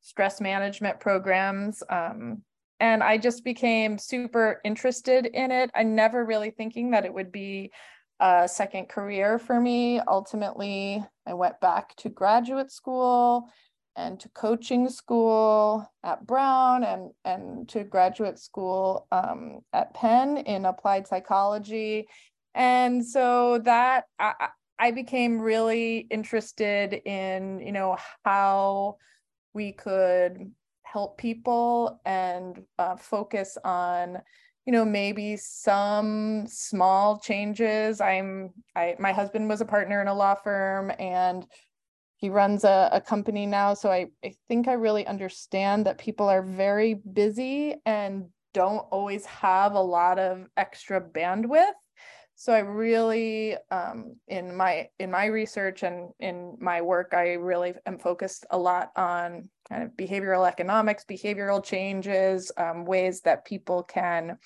stress 0.00 0.40
management 0.40 0.98
programs. 0.98 1.82
Um, 1.90 2.42
and 2.78 3.02
I 3.02 3.18
just 3.18 3.44
became 3.44 3.98
super 3.98 4.58
interested 4.64 5.26
in 5.26 5.50
it. 5.50 5.70
I 5.74 5.82
never 5.82 6.24
really 6.24 6.50
thinking 6.50 6.92
that 6.92 7.04
it 7.04 7.12
would 7.12 7.30
be 7.30 7.70
a 8.18 8.48
second 8.48 8.88
career 8.88 9.38
for 9.38 9.60
me. 9.60 10.00
Ultimately, 10.08 11.04
I 11.26 11.34
went 11.34 11.60
back 11.60 11.94
to 11.96 12.08
graduate 12.08 12.70
school 12.70 13.50
and 13.96 14.18
to 14.20 14.28
coaching 14.30 14.88
school 14.88 15.86
at 16.02 16.26
Brown 16.26 16.84
and, 16.84 17.10
and 17.24 17.68
to 17.70 17.84
graduate 17.84 18.38
school 18.38 19.06
um, 19.12 19.60
at 19.72 19.92
Penn 19.94 20.38
in 20.38 20.64
applied 20.64 21.06
psychology. 21.06 22.08
And 22.54 23.04
so 23.04 23.58
that 23.64 24.04
I, 24.18 24.48
I 24.78 24.90
became 24.90 25.40
really 25.40 26.06
interested 26.10 26.94
in, 27.04 27.60
you 27.60 27.72
know, 27.72 27.96
how 28.24 28.96
we 29.52 29.72
could 29.72 30.52
help 30.82 31.18
people 31.18 32.00
and 32.04 32.62
uh, 32.78 32.96
focus 32.96 33.56
on 33.64 34.18
you 34.66 34.72
know 34.72 34.84
maybe 34.84 35.36
some 35.36 36.46
small 36.46 37.18
changes 37.18 38.00
i'm 38.00 38.50
i 38.76 38.94
my 38.98 39.12
husband 39.12 39.48
was 39.48 39.60
a 39.60 39.64
partner 39.64 40.02
in 40.02 40.08
a 40.08 40.14
law 40.14 40.34
firm 40.34 40.92
and 40.98 41.46
he 42.20 42.28
runs 42.28 42.64
a, 42.64 42.90
a 42.92 43.00
company 43.00 43.46
now. 43.46 43.72
So 43.72 43.90
I, 43.90 44.08
I 44.22 44.34
think 44.46 44.68
I 44.68 44.74
really 44.74 45.06
understand 45.06 45.86
that 45.86 45.96
people 45.96 46.28
are 46.28 46.42
very 46.42 46.94
busy 46.94 47.76
and 47.86 48.26
don't 48.52 48.86
always 48.90 49.24
have 49.24 49.72
a 49.72 49.80
lot 49.80 50.18
of 50.18 50.46
extra 50.56 51.00
bandwidth. 51.00 51.72
So 52.34 52.52
I 52.52 52.60
really, 52.60 53.56
um, 53.70 54.16
in 54.28 54.54
my 54.56 54.88
in 54.98 55.10
my 55.10 55.26
research 55.26 55.82
and 55.82 56.10
in 56.20 56.56
my 56.58 56.80
work, 56.80 57.12
I 57.12 57.34
really 57.34 57.74
am 57.84 57.98
focused 57.98 58.46
a 58.50 58.58
lot 58.58 58.92
on 58.96 59.50
kind 59.68 59.82
of 59.82 59.90
behavioral 59.90 60.48
economics, 60.48 61.04
behavioral 61.10 61.62
changes, 61.62 62.50
um, 62.56 62.84
ways 62.84 63.20
that 63.22 63.44
people 63.44 63.82
can 63.82 64.38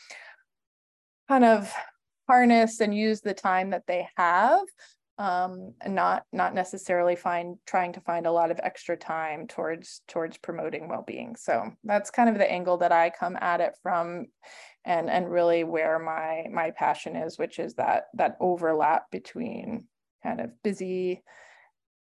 kind 1.29 1.45
of 1.45 1.73
harness 2.29 2.81
and 2.81 2.97
use 2.97 3.21
the 3.21 3.35
time 3.35 3.71
that 3.71 3.87
they 3.87 4.09
have 4.17 4.63
um, 5.19 5.75
and 5.81 5.95
not 5.95 6.25
not 6.33 6.55
necessarily 6.55 7.15
find 7.15 7.57
trying 7.67 7.93
to 7.93 8.01
find 8.01 8.27
a 8.27 8.33
lot 8.33 8.51
of 8.51 8.61
extra 8.63 8.97
time 8.97 9.47
towards 9.47 10.03
towards 10.09 10.37
promoting 10.39 10.89
well-being. 10.89 11.37
So 11.37 11.71
that's 11.85 12.11
kind 12.11 12.29
of 12.29 12.37
the 12.37 12.51
angle 12.51 12.79
that 12.79 12.93
I 12.93 13.11
come 13.11 13.37
at 13.41 13.61
it 13.61 13.75
from 13.83 14.27
and 14.85 15.09
and 15.09 15.31
really 15.31 15.63
where 15.63 15.99
my 15.99 16.47
my 16.53 16.73
passion 16.73 17.15
is, 17.15 17.39
which 17.39 17.59
is 17.59 17.75
that 17.75 18.05
that 18.15 18.37
overlap 18.41 19.11
between 19.11 19.85
kind 20.23 20.41
of 20.41 20.51
busy 20.63 21.23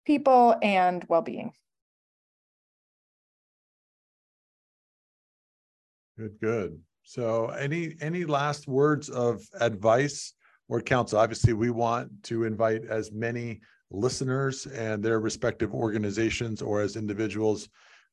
people 0.05 0.55
and 0.61 1.03
well-being. 1.09 1.51
Good, 6.17 6.39
good. 6.39 6.79
So 7.03 7.47
any 7.47 7.95
any 8.01 8.25
last 8.25 8.67
words 8.67 9.09
of 9.09 9.41
advice 9.59 10.33
or 10.69 10.79
counsel. 10.79 11.19
Obviously, 11.19 11.53
we 11.53 11.71
want 11.71 12.11
to 12.23 12.45
invite 12.45 12.85
as 12.85 13.11
many 13.11 13.59
listeners 13.91 14.67
and 14.67 15.03
their 15.03 15.19
respective 15.19 15.73
organizations 15.73 16.61
or 16.61 16.79
as 16.81 16.95
individuals 16.95 17.67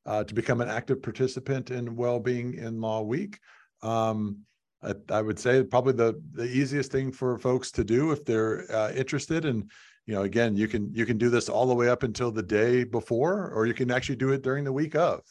uh, 0.05 0.23
to 0.23 0.33
become 0.33 0.61
an 0.61 0.69
active 0.69 1.01
participant 1.01 1.69
in 1.69 1.95
Wellbeing 1.95 2.55
in 2.55 2.81
Law 2.81 3.01
Week. 3.01 3.39
Um, 3.83 4.39
I, 4.81 4.93
I, 5.09 5.21
would 5.21 5.39
say 5.39 5.63
probably 5.63 5.93
the 5.93 6.21
the 6.33 6.45
easiest 6.45 6.91
thing 6.91 7.11
for 7.11 7.37
folks 7.37 7.71
to 7.71 7.83
do 7.83 8.11
if 8.11 8.23
they're 8.25 8.71
uh, 8.71 8.91
interested 8.91 9.45
and 9.45 9.69
you 10.05 10.13
know 10.13 10.21
again 10.21 10.55
you 10.55 10.67
can 10.67 10.93
you 10.93 11.05
can 11.05 11.17
do 11.17 11.29
this 11.29 11.49
all 11.49 11.65
the 11.65 11.75
way 11.75 11.89
up 11.89 12.03
until 12.03 12.31
the 12.31 12.43
day 12.43 12.83
before 12.83 13.51
or 13.51 13.65
you 13.65 13.73
can 13.73 13.91
actually 13.91 14.15
do 14.15 14.31
it 14.31 14.43
during 14.43 14.63
the 14.63 14.71
week 14.71 14.95
of 14.95 15.21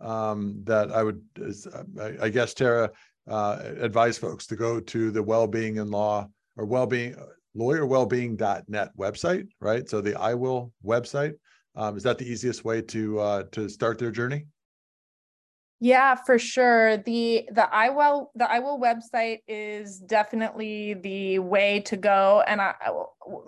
um, 0.00 0.60
that 0.64 0.92
i 0.92 1.02
would 1.02 1.20
I, 2.00 2.14
I 2.22 2.28
guess 2.28 2.54
tara 2.54 2.90
uh, 3.28 3.58
advise 3.80 4.16
folks 4.16 4.46
to 4.46 4.56
go 4.56 4.78
to 4.78 5.10
the 5.10 5.22
well-being 5.22 5.78
and 5.80 5.90
law 5.90 6.28
or 6.56 6.66
well-being 6.66 7.16
lawyerwellbeing.net 7.56 8.90
website, 8.98 9.48
right? 9.60 9.88
So 9.88 10.00
the 10.00 10.12
IWIL 10.12 10.72
website. 10.84 11.34
Um, 11.76 11.96
is 11.96 12.04
that 12.04 12.18
the 12.18 12.30
easiest 12.30 12.64
way 12.64 12.82
to 12.82 13.18
uh, 13.18 13.42
to 13.52 13.68
start 13.68 13.98
their 13.98 14.12
journey? 14.12 14.46
Yeah, 15.80 16.14
for 16.14 16.38
sure. 16.38 16.98
The 16.98 17.48
the 17.50 17.68
IWIL 17.70 18.28
the 18.36 18.44
IWIL 18.44 18.80
website 18.80 19.40
is 19.48 19.98
definitely 19.98 20.94
the 20.94 21.40
way 21.40 21.80
to 21.80 21.96
go. 21.96 22.44
And 22.46 22.60
I, 22.60 22.74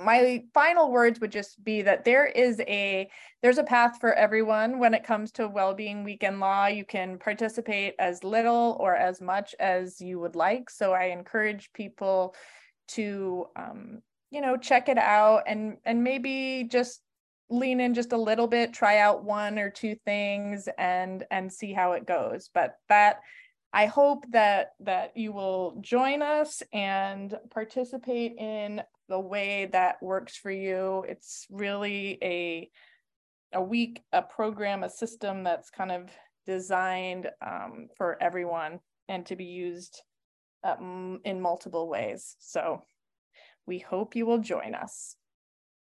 my 0.05 0.43
final 0.53 0.91
words 0.91 1.21
would 1.21 1.31
just 1.31 1.63
be 1.65 1.83
that 1.83 2.05
there 2.05 2.27
is 2.27 2.61
a 2.67 3.09
there's 3.43 3.59
a 3.59 3.65
path 3.65 3.99
for 4.01 4.13
everyone 4.13 4.81
when 4.81 4.93
it 4.93 5.05
comes 5.05 5.31
to 5.33 5.47
well-being 5.47 6.03
week 6.03 6.25
in 6.25 6.41
law. 6.41 6.67
You 6.67 6.85
can 6.85 7.19
participate 7.19 7.95
as 8.01 8.25
little 8.25 8.77
or 8.81 8.97
as 8.97 9.21
much 9.21 9.55
as 9.61 10.01
you 10.01 10.19
would 10.19 10.35
like. 10.35 10.69
So 10.69 10.93
I 10.93 11.05
encourage 11.05 11.73
people 11.75 12.35
to 12.89 13.47
um, 13.57 14.03
you 14.31 14.41
know 14.41 14.57
check 14.57 14.89
it 14.89 14.99
out 14.99 15.45
and 15.47 15.77
and 15.85 16.03
maybe 16.03 16.67
just 16.71 17.01
lean 17.49 17.81
in 17.81 17.95
just 17.95 18.13
a 18.13 18.17
little 18.17 18.49
bit 18.49 18.73
try 18.73 18.99
out 18.99 19.25
one 19.25 19.59
or 19.59 19.71
two 19.71 19.95
things 20.05 20.69
and 20.79 21.25
and 21.31 21.53
see 21.53 21.73
how 21.73 21.93
it 21.93 22.07
goes. 22.07 22.51
But 22.53 22.77
that 22.89 23.21
i 23.73 23.87
hope 23.87 24.25
that 24.31 24.75
that 24.79 25.17
you 25.17 25.33
will 25.33 25.77
join 25.81 26.23
us 26.23 26.63
and 26.73 27.37
participate 27.51 28.33
in 28.39 28.81
the 29.09 29.19
way 29.19 29.67
that 29.73 30.03
works 30.03 30.37
for 30.37 30.51
you. 30.51 31.05
It's 31.09 31.47
really 31.51 32.19
a 32.23 32.71
a 33.53 33.63
week 33.63 34.03
a 34.13 34.23
program 34.23 34.83
a 34.83 34.91
system 34.91 35.45
that's 35.45 35.71
kind 35.71 35.93
of 35.93 36.11
designed 36.47 37.29
um, 37.45 37.89
for 37.97 38.21
everyone 38.21 38.81
and 39.09 39.25
to 39.27 39.37
be 39.37 39.45
used 39.45 40.03
uh, 40.67 40.77
in 41.25 41.41
multiple 41.41 41.89
ways 41.89 42.37
so 42.39 42.83
we 43.67 43.79
hope 43.79 44.17
you 44.17 44.27
will 44.27 44.39
join 44.39 44.75
us 44.75 45.17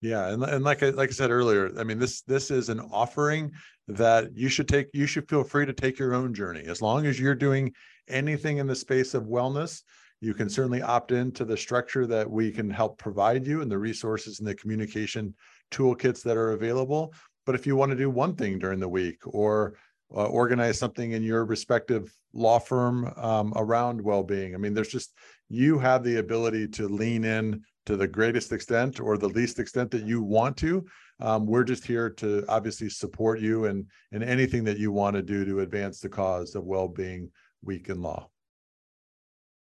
yeah, 0.02 0.30
and, 0.30 0.42
and 0.42 0.64
like 0.64 0.82
I 0.82 0.90
like 0.90 1.10
I 1.10 1.12
said 1.12 1.30
earlier, 1.30 1.70
I 1.78 1.84
mean 1.84 2.00
this 2.00 2.22
this 2.22 2.50
is 2.50 2.68
an 2.68 2.80
offering 2.80 3.52
that 3.86 4.36
you 4.36 4.48
should 4.48 4.68
take. 4.68 4.88
You 4.92 5.06
should 5.06 5.28
feel 5.28 5.44
free 5.44 5.64
to 5.64 5.72
take 5.72 5.96
your 5.96 6.12
own 6.12 6.34
journey 6.34 6.64
as 6.66 6.82
long 6.82 7.06
as 7.06 7.20
you're 7.20 7.36
doing 7.36 7.72
anything 8.08 8.58
in 8.58 8.66
the 8.66 8.74
space 8.74 9.14
of 9.14 9.24
wellness. 9.24 9.82
You 10.20 10.34
can 10.34 10.48
certainly 10.48 10.82
opt 10.82 11.12
into 11.12 11.44
the 11.44 11.56
structure 11.56 12.04
that 12.08 12.28
we 12.28 12.50
can 12.50 12.68
help 12.68 12.98
provide 12.98 13.46
you 13.46 13.62
and 13.62 13.70
the 13.70 13.78
resources 13.78 14.40
and 14.40 14.48
the 14.48 14.56
communication 14.56 15.34
toolkits 15.70 16.22
that 16.24 16.36
are 16.36 16.50
available. 16.50 17.14
But 17.46 17.54
if 17.54 17.64
you 17.64 17.76
want 17.76 17.90
to 17.90 17.96
do 17.96 18.10
one 18.10 18.34
thing 18.34 18.58
during 18.58 18.80
the 18.80 18.88
week 18.88 19.18
or 19.24 19.74
uh, 20.14 20.26
organize 20.26 20.78
something 20.78 21.12
in 21.12 21.22
your 21.22 21.44
respective 21.44 22.12
law 22.32 22.58
firm 22.58 23.12
um, 23.16 23.52
around 23.56 24.00
well-being, 24.00 24.54
I 24.54 24.58
mean, 24.58 24.74
there's 24.74 24.88
just 24.88 25.14
you 25.48 25.78
have 25.78 26.02
the 26.02 26.16
ability 26.16 26.68
to 26.68 26.88
lean 26.88 27.24
in 27.24 27.62
to 27.86 27.96
the 27.96 28.06
greatest 28.06 28.52
extent 28.52 29.00
or 29.00 29.18
the 29.18 29.28
least 29.28 29.58
extent 29.58 29.90
that 29.90 30.04
you 30.04 30.22
want 30.22 30.56
to. 30.58 30.84
Um, 31.20 31.46
we're 31.46 31.64
just 31.64 31.86
here 31.86 32.10
to 32.10 32.44
obviously 32.48 32.88
support 32.88 33.40
you 33.40 33.66
and 33.66 33.86
in 34.12 34.22
anything 34.22 34.64
that 34.64 34.78
you 34.78 34.92
want 34.92 35.14
to 35.16 35.22
do 35.22 35.44
to 35.44 35.60
advance 35.60 36.00
the 36.00 36.08
cause 36.08 36.54
of 36.54 36.64
well-being 36.64 37.30
week 37.62 37.88
in 37.88 38.00
law. 38.00 38.28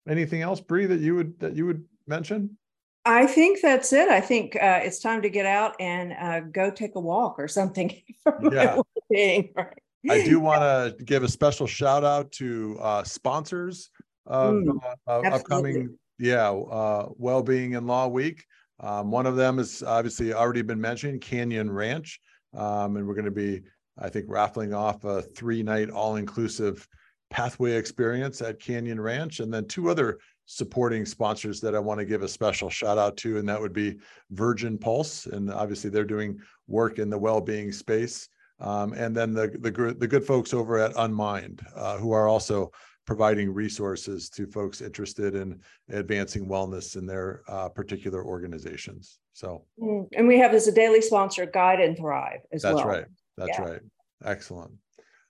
Anything 0.07 0.41
else, 0.41 0.59
Bree, 0.59 0.85
that 0.85 0.99
you 0.99 1.15
would 1.15 1.39
that 1.39 1.55
you 1.55 1.65
would 1.65 1.83
mention? 2.07 2.57
I 3.05 3.27
think 3.27 3.61
that's 3.61 3.93
it. 3.93 4.09
I 4.09 4.19
think 4.19 4.55
uh, 4.55 4.81
it's 4.83 4.99
time 4.99 5.21
to 5.21 5.29
get 5.29 5.45
out 5.45 5.75
and 5.79 6.13
uh, 6.13 6.39
go 6.39 6.71
take 6.71 6.95
a 6.95 6.99
walk 6.99 7.35
or 7.37 7.47
something. 7.47 8.01
yeah. 8.51 8.79
Right. 9.09 9.81
I 10.09 10.23
do 10.23 10.39
want 10.39 10.61
to 10.61 11.03
give 11.03 11.23
a 11.23 11.27
special 11.27 11.67
shout 11.67 12.03
out 12.03 12.31
to 12.33 12.77
uh, 12.81 13.03
sponsors 13.03 13.89
of 14.25 14.55
mm, 14.55 14.79
uh, 15.07 15.21
upcoming 15.21 15.97
yeah, 16.17 16.49
uh, 16.49 17.09
well-being 17.17 17.75
and 17.75 17.87
law 17.87 18.07
week. 18.07 18.45
Um, 18.79 19.11
one 19.11 19.25
of 19.25 19.35
them 19.35 19.59
is 19.59 19.83
obviously 19.83 20.33
already 20.33 20.61
been 20.61 20.79
mentioned, 20.79 21.21
Canyon 21.21 21.71
Ranch, 21.71 22.19
um, 22.53 22.97
and 22.97 23.07
we're 23.07 23.15
going 23.15 23.25
to 23.25 23.31
be, 23.31 23.61
I 23.97 24.09
think, 24.09 24.25
raffling 24.27 24.73
off 24.73 25.03
a 25.03 25.21
three-night 25.21 25.89
all-inclusive 25.89 26.87
pathway 27.29 27.73
experience 27.73 28.41
at 28.41 28.59
Canyon 28.59 28.99
Ranch, 28.99 29.39
and 29.39 29.53
then 29.53 29.65
two 29.67 29.89
other 29.89 30.19
supporting 30.45 31.05
sponsors 31.05 31.59
that 31.61 31.75
I 31.75 31.79
want 31.79 31.99
to 31.99 32.05
give 32.05 32.21
a 32.21 32.27
special 32.27 32.69
shout 32.69 32.97
out 32.97 33.17
to, 33.17 33.37
and 33.37 33.49
that 33.49 33.59
would 33.59 33.73
be 33.73 33.97
Virgin 34.31 34.77
Pulse, 34.77 35.25
and 35.25 35.51
obviously 35.51 35.89
they're 35.89 36.03
doing 36.03 36.39
work 36.67 36.99
in 36.99 37.09
the 37.09 37.17
well-being 37.17 37.71
space, 37.71 38.29
um, 38.59 38.93
and 38.93 39.15
then 39.15 39.33
the 39.33 39.47
the 39.59 39.95
the 39.97 40.07
good 40.07 40.25
folks 40.25 40.53
over 40.53 40.77
at 40.79 40.93
Unmind, 40.97 41.61
uh, 41.75 41.97
who 41.97 42.11
are 42.11 42.27
also 42.27 42.71
providing 43.05 43.53
resources 43.53 44.29
to 44.29 44.47
folks 44.47 44.81
interested 44.81 45.35
in 45.35 45.59
advancing 45.91 46.47
wellness 46.47 46.95
in 46.95 47.05
their 47.05 47.43
uh, 47.47 47.69
particular 47.69 48.25
organizations. 48.25 49.19
So, 49.33 49.65
mm, 49.79 50.07
and 50.15 50.27
we 50.27 50.39
have 50.39 50.53
as 50.53 50.67
a 50.67 50.71
daily 50.71 51.01
sponsor, 51.01 51.45
Guide 51.45 51.81
and 51.81 51.95
Thrive 51.95 52.39
as 52.51 52.63
that's 52.63 52.75
well. 52.75 52.87
That's 52.87 52.87
right. 52.87 53.05
That's 53.37 53.59
yeah. 53.59 53.65
right. 53.65 53.81
Excellent. 54.23 54.71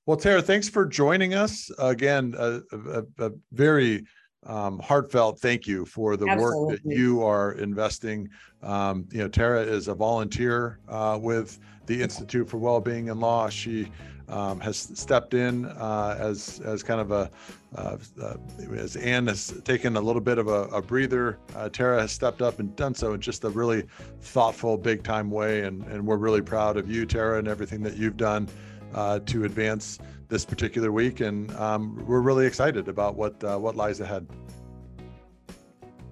Well, 0.05 0.17
Tara, 0.17 0.41
thanks 0.41 0.69
for 0.69 0.85
joining 0.85 1.33
us 1.33 1.71
again. 1.79 2.35
A, 2.37 2.61
a, 2.71 3.03
a 3.19 3.31
very 3.51 4.05
um, 4.45 4.79
heartfelt 4.79 5.39
thank 5.39 5.67
you 5.67 5.85
for 5.85 6.17
the 6.17 6.27
Absolutely. 6.27 6.59
work 6.59 6.83
that 6.83 6.95
you 6.95 7.23
are 7.23 7.53
investing. 7.53 8.29
Um, 8.61 9.07
you 9.11 9.19
know, 9.19 9.27
Tara 9.27 9.61
is 9.61 9.87
a 9.87 9.93
volunteer 9.93 10.79
uh, 10.87 11.19
with 11.21 11.59
the 11.85 12.01
Institute 12.01 12.49
for 12.49 12.57
Wellbeing 12.57 13.07
in 13.07 13.19
Law. 13.19 13.49
She 13.49 13.91
um, 14.27 14.59
has 14.59 14.77
stepped 14.77 15.33
in 15.33 15.65
uh, 15.65 16.17
as 16.19 16.59
as 16.65 16.81
kind 16.81 16.99
of 16.99 17.11
a 17.11 17.29
uh, 17.75 17.97
uh, 18.21 18.35
as 18.75 18.95
Anne 18.95 19.27
has 19.27 19.61
taken 19.63 19.97
a 19.97 20.01
little 20.01 20.21
bit 20.21 20.37
of 20.37 20.47
a, 20.47 20.63
a 20.65 20.81
breather. 20.81 21.37
Uh, 21.55 21.69
Tara 21.69 22.01
has 22.01 22.11
stepped 22.11 22.41
up 22.41 22.59
and 22.59 22.75
done 22.75 22.95
so 22.95 23.13
in 23.13 23.21
just 23.21 23.43
a 23.43 23.49
really 23.49 23.83
thoughtful, 24.21 24.77
big 24.77 25.03
time 25.03 25.29
way, 25.29 25.61
and 25.61 25.83
and 25.83 26.05
we're 26.05 26.17
really 26.17 26.41
proud 26.41 26.77
of 26.77 26.89
you, 26.89 27.05
Tara, 27.05 27.37
and 27.39 27.47
everything 27.47 27.83
that 27.83 27.97
you've 27.97 28.17
done 28.17 28.47
uh, 28.95 29.19
to 29.19 29.43
advance 29.43 29.99
this 30.27 30.43
particular 30.43 30.91
week, 30.91 31.19
and 31.19 31.53
um, 31.57 32.03
we're 32.07 32.21
really 32.21 32.47
excited 32.47 32.87
about 32.87 33.15
what 33.15 33.43
uh, 33.43 33.57
what 33.57 33.75
lies 33.75 33.99
ahead. 33.99 34.25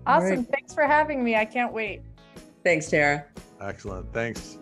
Awesome! 0.05 0.29
Right. 0.29 0.47
Thanks 0.51 0.73
for 0.73 0.83
having 0.83 1.23
me. 1.23 1.35
I 1.35 1.45
can't 1.45 1.73
wait. 1.73 2.03
Thanks, 2.63 2.89
Tara. 2.89 3.25
Excellent. 3.61 4.13
Thanks. 4.13 4.59